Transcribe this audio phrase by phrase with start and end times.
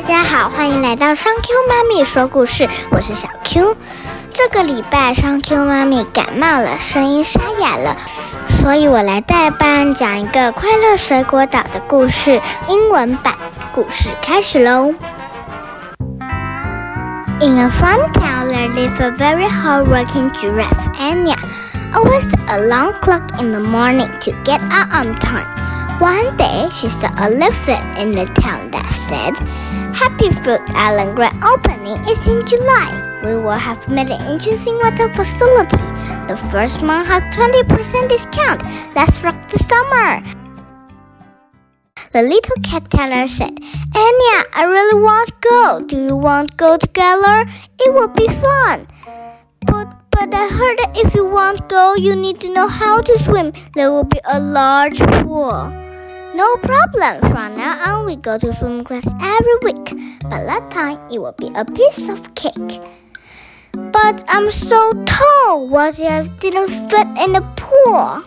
[0.00, 3.76] 大家好，欢迎来到双 Q 妈咪说故事，我是小 Q。
[4.30, 7.94] 这个礼拜双 Q 妈咪感冒了，声音沙哑了，
[8.62, 13.34] 所以我来代班讲一个快乐水果岛的故事，英文版。
[13.74, 14.94] 故事开始喽。
[17.42, 21.36] In a farm town, there lived a very hard-working giraffe, Anya.
[21.92, 25.59] Always a long clock in the morning to get up on time.
[26.00, 29.36] One day, she saw a leaflet in the town that said,
[29.92, 33.20] Happy Fruit Island grand opening is in July.
[33.22, 35.76] We will have made an interesting water facility.
[36.24, 38.62] The first month has 20% discount.
[38.96, 40.24] Let's rock the summer.
[42.12, 43.60] The little cat teller said,
[43.94, 45.80] Anya, I really want to go.
[45.86, 47.44] Do you want to go together?
[47.78, 48.88] It will be fun.
[49.66, 53.02] But but I heard that if you want to go, you need to know how
[53.02, 53.52] to swim.
[53.74, 55.89] There will be a large pool.
[56.34, 57.20] No problem.
[57.32, 60.18] From now on, we go to swim class every week.
[60.22, 62.80] But that time, it will be a piece of cake.
[63.72, 65.68] But I'm so tall.
[65.68, 68.22] What if I didn't fit in the pool?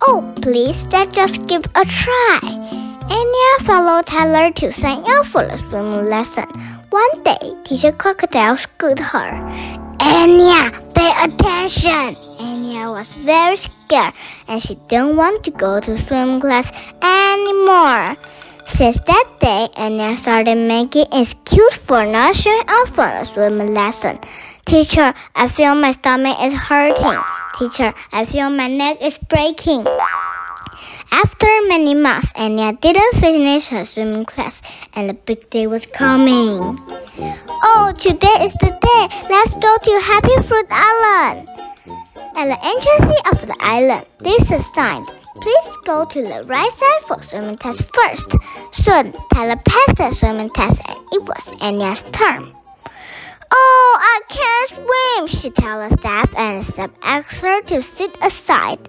[0.00, 2.40] Oh, please, let's just give a try.
[2.42, 6.46] Anya followed Tyler to sign up for the swimming lesson.
[6.90, 9.30] One day, teacher Crocodile scolded her.
[10.00, 12.14] Anya, pay attention!
[12.40, 14.12] Anya was very scared
[14.48, 16.70] and she didn't want to go to swim class
[17.44, 18.16] anymore.
[18.66, 24.18] Since that day, Anya started making excuses for not showing up for the swimming lesson.
[24.64, 27.20] Teacher, I feel my stomach is hurting.
[27.58, 29.86] Teacher, I feel my neck is breaking.
[31.12, 34.62] After many months, Anya didn't finish her swimming class,
[34.94, 36.48] and the big day was coming.
[37.68, 39.02] Oh, today is the day.
[39.28, 41.48] Let's go to Happy Fruit Island.
[42.36, 45.04] At the entrance of the island, there's a sign.
[45.34, 48.30] Please go to the right side for swimming test first.
[48.72, 52.54] Soon, Tyler passed the swimming test, and it was Anya's turn.
[53.50, 58.88] Oh, I can't swim, she told the staff, and asked her to sit aside.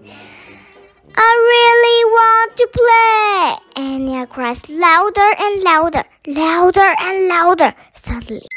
[1.17, 3.83] I really want to play!
[3.85, 7.73] Anya cries louder and louder, louder and louder.
[7.93, 8.47] Suddenly,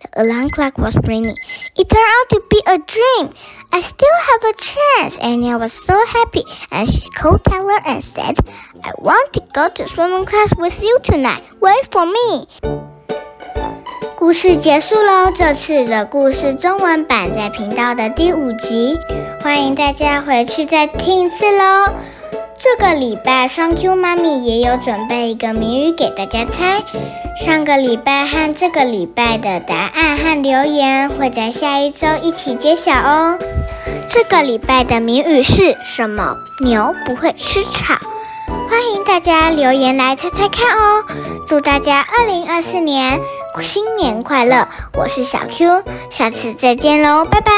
[0.00, 1.36] the alarm clock was ringing.
[1.76, 3.34] It turned out to be a dream.
[3.70, 5.18] I still have a chance.
[5.20, 8.36] Anya was so happy, and she called Tyler and said,
[8.82, 11.42] I want to go to swimming class with you tonight.
[11.60, 12.48] Wait for me.
[14.16, 18.98] 故事结束喽，这次的故事中文版在频道的第五集，
[19.42, 21.92] 欢迎大家回去再听一次喽。
[22.56, 26.82] 这个礼拜双 Q 妈咪也有准备一个谜语给大家猜，
[27.40, 33.38] 上个礼拜和这个礼拜的答案和留言会在下一周一起揭晓哦。
[34.08, 36.36] 这个礼拜的谜语是什么？
[36.62, 37.94] 牛不会吃草。
[38.68, 41.04] 欢迎大家留言来猜猜看哦！
[41.46, 43.20] 祝大家二零二四年
[43.62, 44.68] 新年快乐！
[44.94, 47.52] 我是小 Q，下次再见喽，拜拜。